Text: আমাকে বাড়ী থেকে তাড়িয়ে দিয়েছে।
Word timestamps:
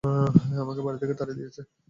আমাকে 0.61 0.81
বাড়ী 0.85 0.97
থেকে 1.01 1.13
তাড়িয়ে 1.19 1.37
দিয়েছে। 1.39 1.61